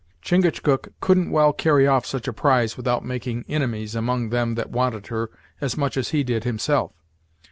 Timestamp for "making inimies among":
3.05-4.29